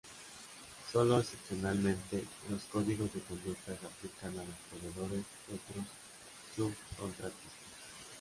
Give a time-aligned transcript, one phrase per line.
[0.91, 5.85] Solo excepcionalmente, los códigos de conducta se aplican a los proveedores y otros
[6.55, 7.51] subcontratistas.